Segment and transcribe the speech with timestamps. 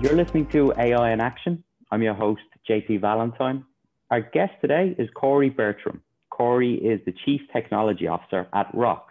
[0.00, 1.64] You're listening to AI in Action.
[1.90, 3.64] I'm your host, JP Valentine.
[4.12, 6.02] Our guest today is Corey Bertram.
[6.30, 9.10] Corey is the Chief Technology Officer at Rokt.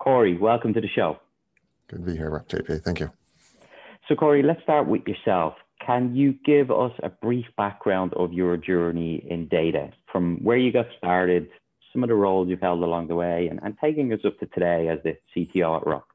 [0.00, 1.20] Corey, welcome to the show.
[1.86, 2.82] Good to be here, JP.
[2.82, 3.12] Thank you.
[4.08, 5.54] So, Corey, let's start with yourself.
[5.86, 10.72] Can you give us a brief background of your journey in data from where you
[10.72, 11.48] got started,
[11.92, 14.46] some of the roles you've held along the way, and, and taking us up to
[14.46, 16.09] today as the CTO at Rokt?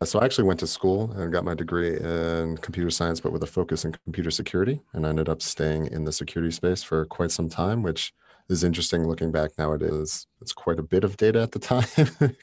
[0.00, 3.32] Uh, so I actually went to school and got my degree in computer science, but
[3.32, 4.80] with a focus in computer security.
[4.92, 8.12] And I ended up staying in the security space for quite some time, which
[8.48, 10.26] is interesting looking back nowadays.
[10.40, 11.84] It's quite a bit of data at the time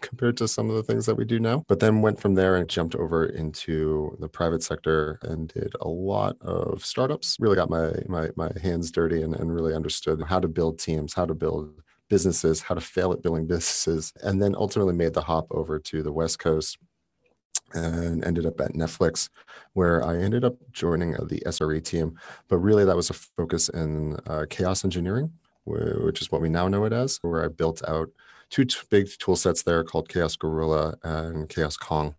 [0.02, 1.64] compared to some of the things that we do now.
[1.70, 5.88] But then went from there and jumped over into the private sector and did a
[5.88, 7.38] lot of startups.
[7.40, 11.14] Really got my my, my hands dirty and, and really understood how to build teams,
[11.14, 11.72] how to build
[12.10, 16.04] businesses, how to fail at building businesses, and then ultimately made the hop over to
[16.04, 16.78] the West Coast
[17.74, 19.30] and ended up at Netflix,
[19.74, 22.18] where I ended up joining uh, the SRE team.
[22.48, 25.32] But really, that was a focus in uh, chaos engineering,
[25.66, 28.10] which is what we now know it as, where I built out
[28.50, 32.16] two big tool sets there called Chaos Gorilla and Chaos Kong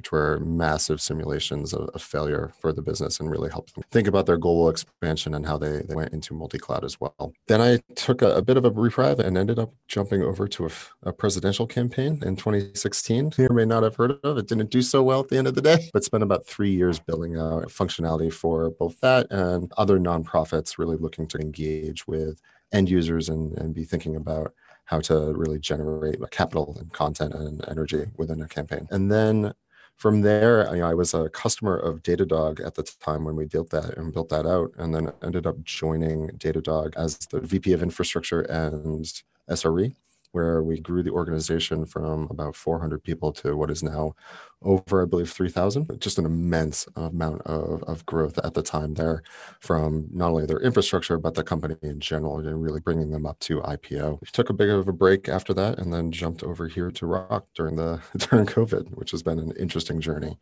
[0.00, 4.08] which were massive simulations of, of, failure for the business and really helped them think
[4.08, 7.34] about their global expansion and how they, they went into multi-cloud as well.
[7.48, 10.66] Then I took a, a bit of a reprieve and ended up jumping over to
[10.68, 10.70] a,
[11.02, 13.32] a, presidential campaign in 2016.
[13.36, 14.48] You may not have heard of it.
[14.48, 16.98] Didn't do so well at the end of the day, but spent about three years
[16.98, 22.40] building out functionality for both that and other nonprofits really looking to engage with
[22.72, 24.54] end users and, and be thinking about
[24.86, 28.88] how to really generate capital and content and energy within a campaign.
[28.90, 29.52] And then
[30.00, 33.44] from there, you know, I was a customer of Datadog at the time when we
[33.44, 37.74] built that and built that out, and then ended up joining Datadog as the VP
[37.74, 39.04] of Infrastructure and
[39.50, 39.94] SRE
[40.32, 44.14] where we grew the organization from about 400 people to what is now
[44.62, 46.00] over, I believe, 3,000.
[46.00, 49.22] Just an immense amount of, of growth at the time there
[49.60, 53.38] from not only their infrastructure, but the company in general, and really bringing them up
[53.40, 54.20] to IPO.
[54.20, 57.06] We took a bit of a break after that and then jumped over here to
[57.06, 60.36] Rokt during the during COVID, which has been an interesting journey.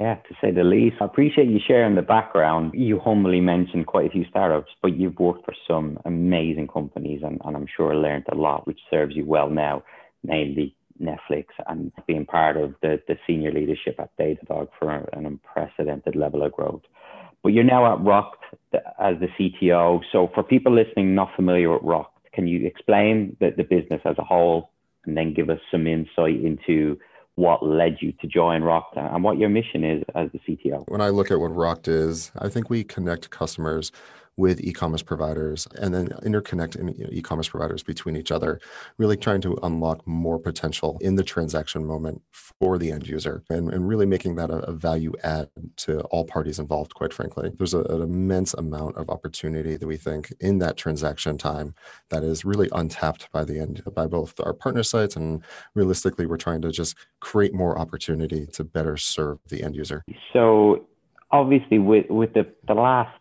[0.00, 0.96] Yeah, to say the least.
[1.02, 2.72] I appreciate you sharing the background.
[2.74, 7.38] You humbly mentioned quite a few startups, but you've worked for some amazing companies and,
[7.44, 9.82] and I'm sure learned a lot, which serves you well now,
[10.22, 16.16] namely Netflix and being part of the, the senior leadership at Datadog for an unprecedented
[16.16, 16.82] level of growth.
[17.42, 18.40] But you're now at Rokt
[18.98, 20.00] as the CTO.
[20.12, 24.16] So for people listening not familiar with Rokt, can you explain the, the business as
[24.16, 24.70] a whole
[25.04, 26.98] and then give us some insight into
[27.40, 30.84] what led you to join Rokt and what your mission is as the CTO.
[30.88, 33.90] When I look at what Rokt is, I think we connect customers
[34.40, 36.74] with e-commerce providers and then interconnect
[37.12, 38.58] e-commerce providers between each other
[38.96, 43.72] really trying to unlock more potential in the transaction moment for the end user and,
[43.72, 45.46] and really making that a, a, value add
[45.76, 47.50] to all parties involved quite frankly.
[47.58, 51.74] There's a, an immense amount of opportunity that we think in that transaction time
[52.08, 56.38] that is really untapped by the end by both our partner sites and realistically we're
[56.38, 60.02] trying to just create more opportunity to better serve the end user.
[60.32, 60.86] So
[61.30, 63.19] obviously with with the, the last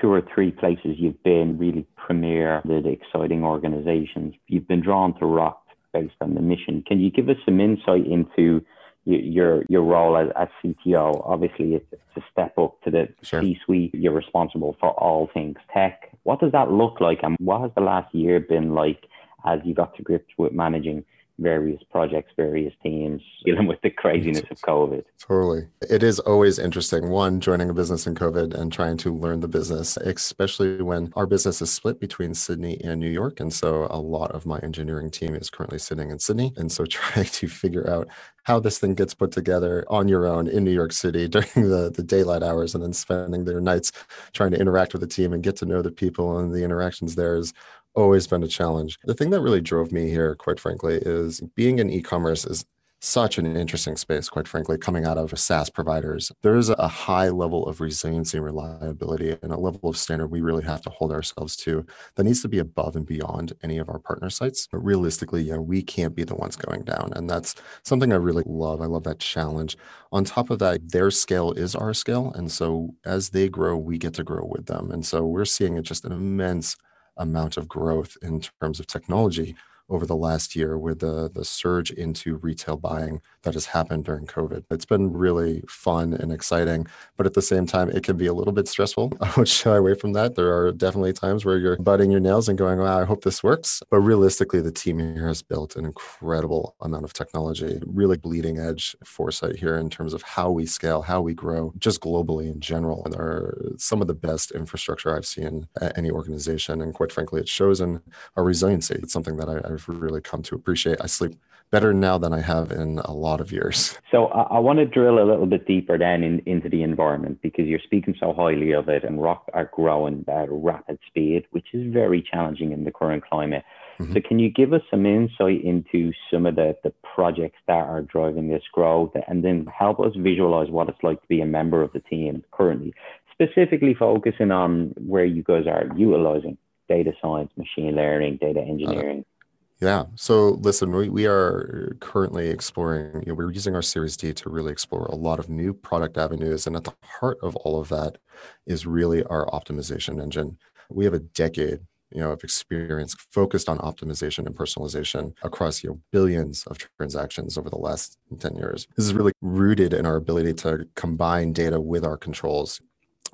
[0.00, 4.34] two or three places you've been really premier, the exciting organizations.
[4.46, 5.56] You've been drawn to Rokt
[5.92, 6.82] based on the mission.
[6.86, 8.64] Can you give us some insight into
[9.04, 11.22] your your role as, as CTO?
[11.26, 11.86] Obviously, it's,
[12.16, 13.40] a step up to the sure.
[13.40, 13.94] C-suite.
[13.94, 16.10] You're responsible for all things tech.
[16.24, 19.04] What does that look like, and what has the last year been like
[19.46, 21.04] as you got to grips with managing
[21.38, 25.04] various projects, various teams, dealing with the craziness of COVID.
[25.20, 25.68] Totally.
[25.88, 29.48] It is always interesting, one, joining a business in COVID and trying to learn the
[29.48, 33.40] business, especially when our business is split between Sydney and New York.
[33.40, 36.52] And so a lot of my engineering team is currently sitting in Sydney.
[36.56, 38.08] And so trying to figure out
[38.42, 41.92] how this thing gets put together on your own in New York City during the,
[41.94, 43.92] the daylight hours and then spending their nights
[44.32, 47.14] trying to interact with the team and get to know the people and the interactions
[47.14, 47.52] there is
[47.94, 48.98] always been a challenge.
[49.04, 52.64] The thing that really drove me here, quite frankly, is being in e-commerce is
[53.00, 56.32] such an interesting space, quite frankly, coming out of SaaS providers.
[56.42, 60.40] There is a high level of resiliency and reliability and a level of standard we
[60.40, 61.86] really have to hold ourselves to
[62.16, 64.66] that needs to be above and beyond any of our partner sites.
[64.70, 67.12] But realistically, you know, we can't be the ones going down.
[67.14, 67.54] And that's
[67.84, 68.80] something I really love.
[68.80, 69.76] I love that challenge.
[70.10, 72.32] On top of that, their scale is our scale.
[72.34, 74.90] And so as they grow, we get to grow with them.
[74.90, 76.76] And so we're seeing it just an immense
[77.18, 79.54] amount of growth in terms of technology
[79.88, 84.26] over the last year with the, the surge into retail buying that has happened during
[84.26, 84.64] COVID.
[84.70, 86.86] It's been really fun and exciting,
[87.16, 89.12] but at the same time, it can be a little bit stressful.
[89.20, 90.34] I would shy away from that.
[90.34, 93.42] There are definitely times where you're biting your nails and going, wow, I hope this
[93.42, 93.82] works.
[93.90, 98.96] But realistically, the team here has built an incredible amount of technology, really bleeding edge
[99.04, 103.02] foresight here in terms of how we scale, how we grow, just globally in general.
[103.04, 106.82] And are some of the best infrastructure I've seen at any organization.
[106.82, 108.00] And quite frankly, it shows in
[108.36, 108.96] our resiliency.
[108.96, 110.98] It's something that I, I've really come to appreciate.
[111.00, 111.36] I sleep
[111.70, 113.98] better now than I have in a lot of years.
[114.10, 117.40] So I, I want to drill a little bit deeper then in, into the environment
[117.42, 121.46] because you're speaking so highly of it and Rokt are growing at a rapid speed,
[121.50, 123.64] which is very challenging in the current climate.
[123.98, 124.14] Mm-hmm.
[124.14, 128.02] So can you give us some insight into some of the, the projects that are
[128.02, 131.82] driving this growth and then help us visualize what it's like to be a member
[131.82, 132.94] of the team currently,
[133.32, 136.56] specifically focusing on where you guys are utilizing
[136.88, 139.20] data science, machine learning, data engineering?
[139.20, 139.37] Uh,
[139.80, 140.04] yeah.
[140.16, 144.50] So listen, we, we are currently exploring, you know, we're using our Series D to
[144.50, 146.66] really explore a lot of new product avenues.
[146.66, 148.18] And at the heart of all of that
[148.66, 150.58] is really our optimization engine.
[150.90, 151.80] We have a decade
[152.10, 157.58] you know of experience focused on optimization and personalization across you know billions of transactions
[157.58, 161.80] over the last 10 years this is really rooted in our ability to combine data
[161.80, 162.80] with our controls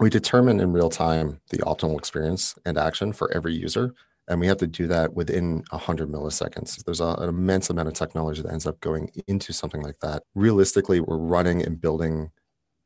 [0.01, 3.95] we determine in real time the optimal experience and action for every user
[4.29, 6.83] and we have to do that within 100 milliseconds.
[6.85, 10.23] There's a, an immense amount of technology that ends up going into something like that.
[10.35, 12.31] Realistically, we're running and building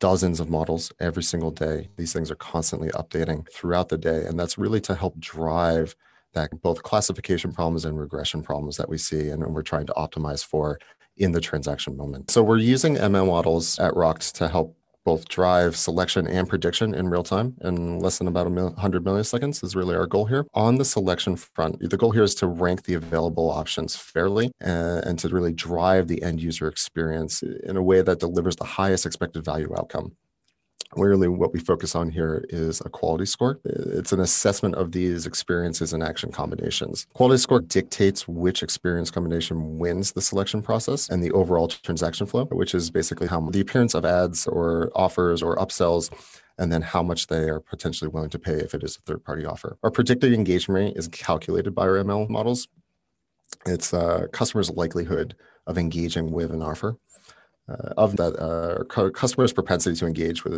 [0.01, 1.89] dozens of models every single day.
[1.97, 4.25] These things are constantly updating throughout the day.
[4.25, 5.95] And that's really to help drive
[6.35, 10.45] that both classification problems and regression problems that we see and we're trying to optimize
[10.45, 10.79] for
[11.17, 12.31] in the transaction moment.
[12.31, 14.77] So we're using ML models at Rokt to help
[15.09, 19.65] both drive selection and prediction in real time in less than about a 100 milliseconds
[19.65, 20.45] is really our goal here.
[20.53, 25.03] On the selection front, the goal here is to rank the available options fairly and,
[25.07, 29.07] and to really drive the end user experience in a way that delivers the highest
[29.07, 30.15] expected value outcome
[30.97, 33.61] really what we focus on here is a quality score.
[33.65, 37.07] It's an assessment of these experiences and action combinations.
[37.13, 42.47] Quality score dictates which experience combination wins the selection process and the overall transaction flow,
[42.47, 46.11] which is basically how the appearance of ads or offers or upsells
[46.59, 49.23] and then how much they are potentially willing to pay if it is a third
[49.25, 49.79] party offer.
[49.83, 52.67] Our predicted engagement rate is calculated by our ML models.
[53.65, 55.37] It's a uh, customer's likelihood
[55.67, 56.97] of engaging with an offer
[57.69, 60.55] uh, of that uh, customers' propensity to engage with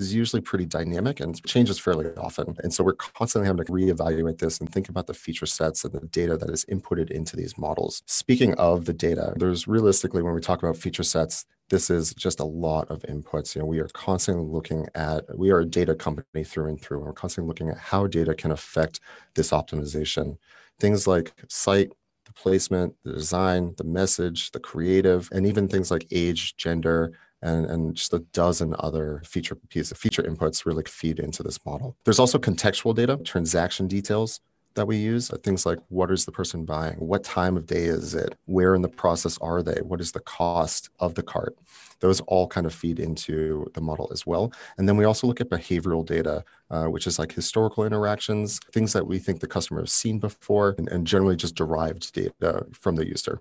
[0.00, 2.56] is usually pretty dynamic and changes fairly often.
[2.62, 5.92] And so we're constantly having to reevaluate this and think about the feature sets and
[5.92, 8.02] the data that is inputted into these models.
[8.06, 12.40] Speaking of the data, there's realistically, when we talk about feature sets, this is just
[12.40, 13.54] a lot of inputs.
[13.54, 16.98] You know, we are constantly looking at, we are a data company through and through.
[16.98, 19.00] And we're constantly looking at how data can affect
[19.34, 20.38] this optimization.
[20.80, 21.90] Things like site
[22.38, 27.12] placement, the design, the message, the creative, and even things like age, gender,
[27.42, 31.96] and, and just a dozen other feature pieces, feature inputs really feed into this model.
[32.04, 34.40] There's also contextual data, transaction details,
[34.78, 36.96] that we use things like what is the person buying?
[36.96, 38.34] What time of day is it?
[38.46, 39.80] Where in the process are they?
[39.82, 41.56] What is the cost of the cart?
[42.00, 44.52] Those all kind of feed into the model as well.
[44.78, 48.92] And then we also look at behavioral data uh, which is like historical interactions things
[48.92, 52.96] that we think the customer has seen before and, and generally just derived data from
[52.96, 53.40] the user.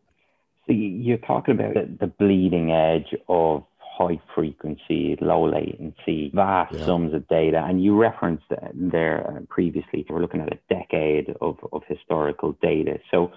[0.65, 3.63] So you're talking about the bleeding edge of
[3.97, 6.85] high frequency, low latency, vast yeah.
[6.85, 7.65] sums of data.
[7.67, 12.99] And you referenced there uh, previously, we're looking at a decade of, of historical data.
[13.11, 13.31] So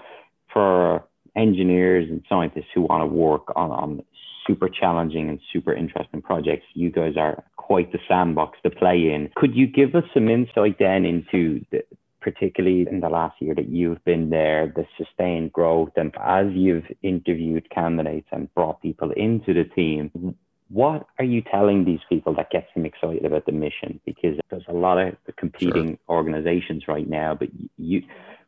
[0.53, 1.05] for
[1.37, 4.03] engineers and scientists who want to work on, on
[4.47, 9.31] super challenging and super interesting projects, you guys are quite the sandbox to play in.
[9.37, 11.85] Could you give us some insight then into the,
[12.21, 16.85] particularly in the last year that you've been there, the sustained growth, and as you've
[17.03, 20.35] interviewed candidates and brought people into the team,
[20.71, 24.01] what are you telling these people that gets them excited about the mission?
[24.07, 26.17] Because there's a lot of competing sure.
[26.17, 28.03] organizations right now, but you,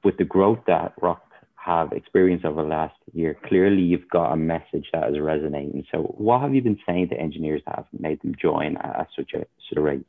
[0.05, 1.21] with the growth that Rokt
[1.57, 5.85] have experienced over the last year, clearly you've got a message that is resonating.
[5.91, 9.33] So, what have you been saying to engineers that have made them join at such
[9.35, 10.07] a sort of rate?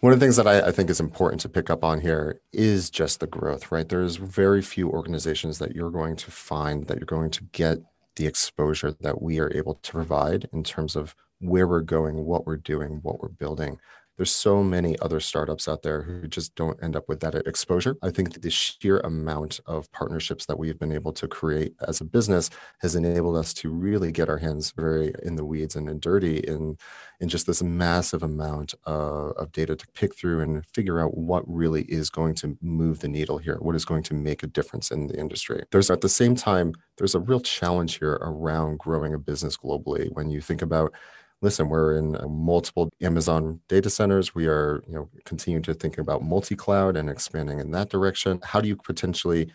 [0.00, 2.40] One of the things that I, I, think is important to pick up on here
[2.54, 3.86] is just the growth, right?
[3.86, 7.80] There's very few organizations that you're going to find that you're going to get
[8.16, 12.46] the exposure that we are able to provide in terms of where we're going, what
[12.46, 13.78] we're doing, what we're building
[14.20, 17.96] there's so many other startups out there who just don't end up with that exposure.
[18.02, 22.04] I think the sheer amount of partnerships that we've been able to create as a
[22.04, 22.50] business
[22.82, 26.36] has enabled us to really get our hands very in the weeds and in dirty
[26.40, 26.76] in,
[27.20, 31.42] in just this massive amount of, of data to pick through and figure out what
[31.50, 34.90] really is going to move the needle here, what is going to make a difference
[34.90, 35.62] in the industry.
[35.72, 40.12] There's at the same time, there's a real challenge here around growing a business globally.
[40.12, 40.92] When you think about
[41.42, 44.34] listen, we're in uh, multiple Amazon data centers.
[44.34, 48.40] We are, you know, continuing to think about multi-cloud and expanding in that direction.
[48.44, 49.50] How do you potentially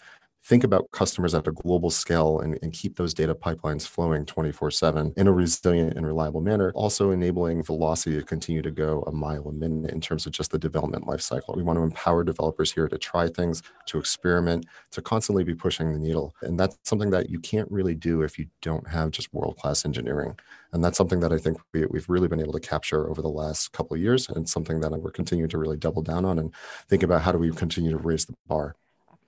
[0.45, 4.69] think about customers at a global scale and, and keep those data pipelines flowing 24
[4.69, 9.11] 7 in a resilient and reliable manner, also enabling velocity to continue to go a
[9.11, 11.55] mile a minute in terms of just the development lifecycle.
[11.55, 15.91] We want to empower developers here to try things, to experiment, to constantly be pushing
[15.91, 16.35] the needle.
[16.43, 19.83] And that's something that you can't really do if you don't have just world class
[19.83, 20.37] engineering.
[20.73, 23.29] And that's something that I think we, have really been able to capture over the
[23.29, 24.29] last couple of years.
[24.29, 26.53] And something that we're continuing to really double down on and
[26.87, 28.75] think about how do we continue to raise the bar.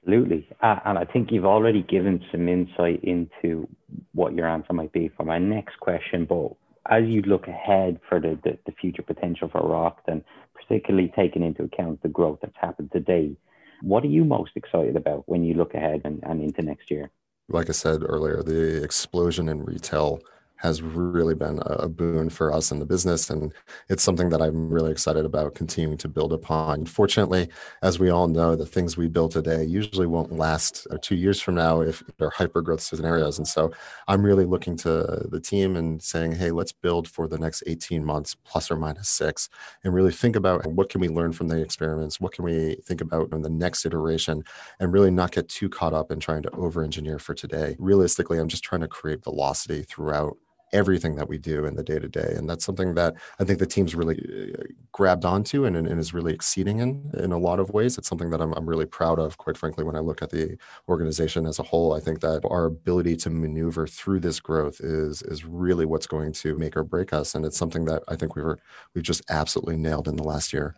[0.07, 0.47] Absolutely.
[0.61, 3.67] Uh, and I think you've already given some insight into
[4.13, 6.23] what your answer might be for my next question.
[6.23, 6.51] But
[6.89, 10.23] as you look ahead for the, the, the future potential for Rokt,
[10.55, 13.35] particularly taking into account the growth that's happened today,
[13.81, 17.11] what are you most excited about when you look ahead and, and into next year?
[17.49, 20.21] Like I said earlier, the explosion in retail
[20.57, 23.29] has really been a boon for us in the business.
[23.29, 23.53] And
[23.89, 26.85] it's something that I'm really excited about continuing to build upon.
[26.85, 27.49] Fortunately,
[27.81, 31.39] as we all know, the things we build today usually won't last uh, two years
[31.39, 33.37] from now if they're hyper growth scenarios.
[33.37, 33.71] And so
[34.07, 38.03] I'm really looking to the team and saying, hey, let's build for the next 18
[38.03, 39.49] months, plus or minus six,
[39.83, 42.19] and really think about what can we learn from the experiments?
[42.19, 44.43] What can we think about in the next iteration?
[44.79, 47.75] And really not get too caught up in trying to over engineer for today.
[47.79, 50.37] Realistically, I'm just trying to create velocity throughout
[50.73, 52.33] everything that we do in the day to day.
[52.35, 56.13] And that's something that I think the team's really uh, grabbed onto and, and, is
[56.13, 57.97] really exceeding in in a lot of ways.
[57.97, 60.57] It's something that I'm, I'm really proud of, quite frankly, when I look at the
[60.89, 61.93] organization as a whole.
[61.93, 66.33] I think that our ability to maneuver through this growth is is really what's going
[66.33, 67.35] to make or break us.
[67.35, 68.59] And it's something that I think we were
[68.93, 70.75] we've just absolutely nailed in the last year.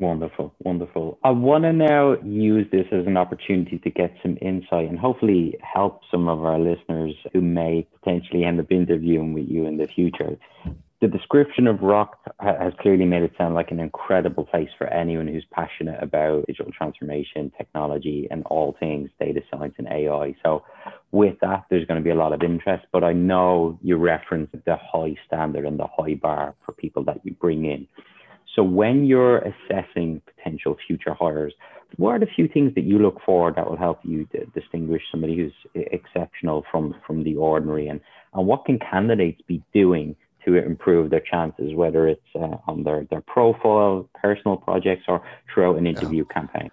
[0.00, 1.18] Wonderful, wonderful.
[1.22, 5.58] I want to now use this as an opportunity to get some insight and hopefully
[5.62, 9.86] help some of our listeners who may potentially end up interviewing with you in the
[9.86, 10.38] future.
[11.02, 15.28] The description of Rokt has clearly made it sound like an incredible place for anyone
[15.28, 20.34] who's passionate about digital transformation, technology, and all things data science and AI.
[20.42, 20.64] So,
[21.10, 22.86] with that, there's going to be a lot of interest.
[22.90, 27.20] But I know you reference the high standard and the high bar for people that
[27.24, 27.86] you bring in.
[28.54, 31.54] So when you're assessing potential future hires,
[31.96, 35.02] what are the few things that you look for that will help you to distinguish
[35.10, 38.00] somebody who's exceptional from from the ordinary, and
[38.34, 43.06] and what can candidates be doing to improve their chances, whether it's uh, on their
[43.10, 46.34] their profile, personal projects, or throughout an interview yeah.
[46.34, 46.70] campaign?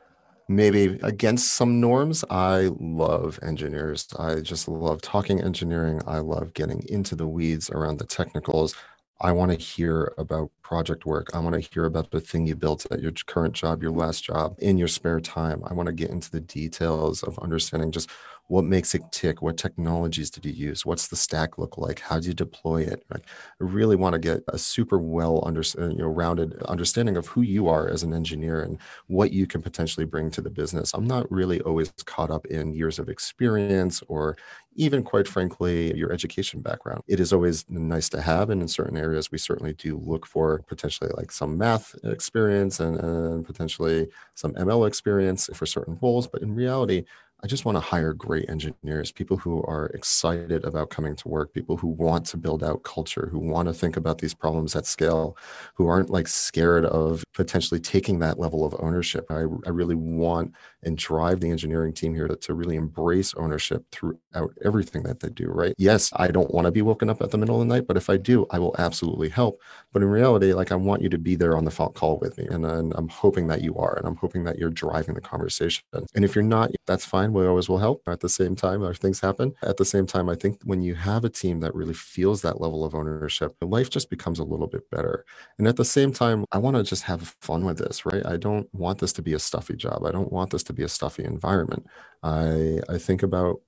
[0.47, 2.23] maybe against some norms.
[2.29, 4.07] I love engineers.
[4.17, 6.01] I just love talking engineering.
[6.07, 8.75] I love getting into the weeds around the technicals.
[9.19, 11.29] I want to hear about project work.
[11.33, 14.23] I want to hear about the thing you built at your current job, your last
[14.23, 15.63] job, in your spare time.
[15.65, 18.11] I want to get into the details of understanding just
[18.47, 19.41] what makes it tick?
[19.41, 20.85] What technologies did you use?
[20.85, 21.99] What's the stack look like?
[21.99, 23.03] How do you deploy it?
[23.11, 23.17] I
[23.59, 27.41] really want to get a super well under, uh, you know, rounded understanding of who
[27.41, 28.77] you are as an engineer and
[29.07, 30.93] what you can potentially bring to the business.
[30.93, 34.37] I'm not really always caught up in years of experience or
[34.75, 37.01] even quite frankly your education background.
[37.07, 40.59] It is always nice to have and in certain areas we certainly do look for
[40.67, 46.41] potentially like some math experience and, and potentially some ml experience for certain roles but
[46.41, 47.05] in reality
[47.43, 51.53] I just want to hire great engineers, people who are excited about coming to work,
[51.53, 54.87] people who want to build out culture, who want to think about these problems at
[54.87, 55.37] scale,
[55.75, 59.27] who aren't like scared of potentially taking that level of ownership.
[59.29, 63.85] I, I really want and drive the engineering team here to, to really embrace ownership
[63.91, 65.75] throughout everything that they do, right?
[65.77, 67.97] Yes, I don't want to be woken up at the middle of the night, but
[67.97, 69.61] if I do, I will absolutely help.
[69.93, 72.47] But in reality, like I want you to be there on the call with me.
[72.49, 73.95] And, and I'm hoping that you are.
[73.97, 75.83] And I'm hoping that you're driving the conversation.
[75.93, 77.26] And if you're not, that's fine.
[77.33, 78.07] We always will help.
[78.07, 79.53] At the same time, our things happen.
[79.63, 82.59] At the same time, I think when you have a team that really feels that
[82.61, 85.25] level of ownership, life just becomes a little bit better.
[85.57, 88.25] And at the same time, I want to just have fun with this, right?
[88.25, 90.05] I don't want this to be a stuffy job.
[90.05, 91.85] I don't want this to be a stuffy environment.
[92.23, 93.61] I I think about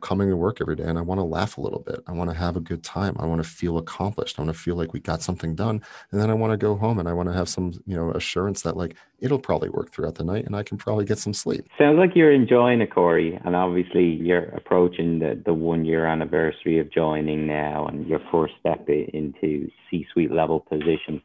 [0.00, 2.00] coming to work every day and I want to laugh a little bit.
[2.06, 3.16] I want to have a good time.
[3.18, 4.38] I want to feel accomplished.
[4.38, 5.82] I want to feel like we got something done.
[6.10, 8.10] And then I want to go home and I want to have some, you know,
[8.12, 11.32] assurance that like it'll probably work throughout the night and I can probably get some
[11.32, 11.68] sleep.
[11.78, 13.38] Sounds like you're enjoying it, Corey.
[13.44, 18.54] And obviously you're approaching the, the one year anniversary of joining now and your first
[18.60, 21.22] step into C suite level positions.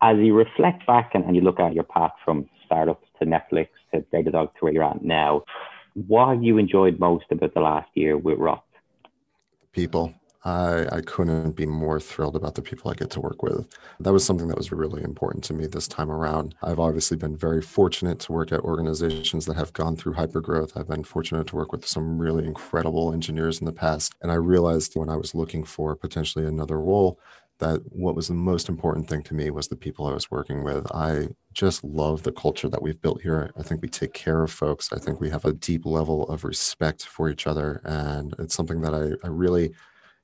[0.00, 3.68] As you reflect back and, and you look at your path from startups to Netflix
[3.92, 5.42] to Datadog to where you're at now,
[5.94, 8.62] what have you enjoyed most about the last year with Rokt?
[9.72, 10.14] People.
[10.44, 13.66] I, I couldn't be more thrilled about the people I get to work with.
[13.98, 16.54] That was something that was really important to me this time around.
[16.62, 20.76] I've obviously been very fortunate to work at organizations that have gone through hypergrowth.
[20.76, 24.14] I've been fortunate to work with some really incredible engineers in the past.
[24.20, 27.18] And I realized when I was looking for potentially another role
[27.58, 30.64] that what was the most important thing to me was the people I was working
[30.64, 30.90] with.
[30.92, 33.50] I just love the culture that we've built here.
[33.56, 34.92] I think we take care of folks.
[34.92, 37.80] I think we have a deep level of respect for each other.
[37.84, 39.72] And it's something that I, I really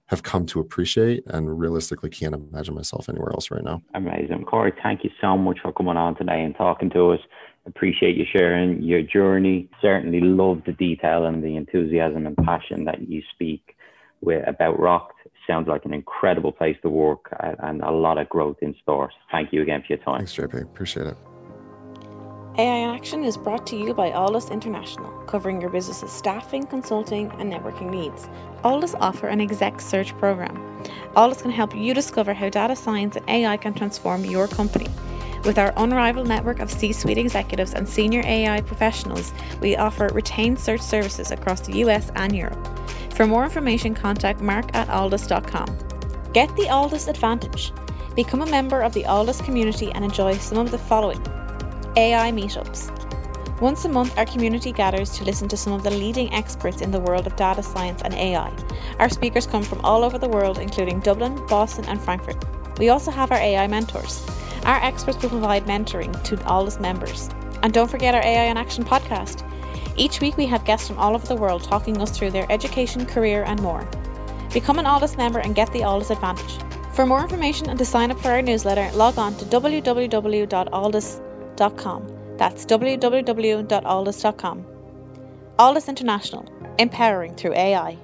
[0.07, 3.81] have come to appreciate and realistically can't imagine myself anywhere else right now.
[3.95, 4.45] Amazing.
[4.45, 7.21] Corey, thank you so much for coming on today and talking to us.
[7.65, 9.69] Appreciate you sharing your journey.
[9.81, 13.77] Certainly love the detail and the enthusiasm and passion that you speak
[14.21, 15.11] with about Rokt
[15.51, 19.11] sounds like an incredible place to work and a lot of growth in store.
[19.33, 20.19] Thank you again for your time.
[20.19, 20.63] Thanks, JP.
[20.63, 21.17] Appreciate it.
[22.57, 27.33] AI in Action is brought to you by Alldus International, covering your business's staffing, consulting,
[27.39, 28.29] and networking needs.
[28.63, 30.55] Alldus offer an exec search program.
[31.17, 34.89] Alldus can help you discover how data science and AI can transform your company.
[35.45, 40.61] With our unrivaled network of C suite executives and senior AI professionals, we offer retained
[40.61, 42.80] search services across the US and Europe.
[43.21, 45.67] For more information, contact mark at alldus.com.
[46.33, 47.71] Get the Alldus advantage.
[48.17, 51.21] Become a member of the Alldus community and enjoy some of the following
[51.99, 53.61] AI meetups.
[53.61, 56.93] Once a month, our community gathers to listen to some of the leading experts in
[56.93, 58.51] the world of data science and AI.
[58.99, 62.43] Our speakers come from all over the world, including Dublin, Boston, and Frankfurt.
[62.79, 64.27] We also have our AI mentors.
[64.65, 67.29] Our experts will provide mentoring to Alldus members.
[67.63, 69.45] And don't forget our AI in Action podcast.
[69.97, 73.07] Each week, we have guests from all over the world talking us through their education,
[73.07, 73.89] career, and more.
[74.53, 76.59] Become an Alldus member and get the Alldus advantage.
[76.93, 82.65] For more information and to sign up for our newsletter, log on to www.alldus.com that's
[82.65, 84.67] www.alldus.com.
[85.59, 87.99] Alldus International, empowering through AI.